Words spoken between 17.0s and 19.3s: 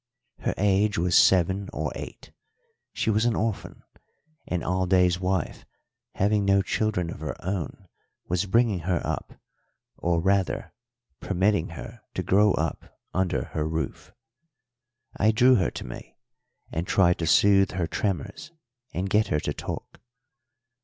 to soothe her tremors and get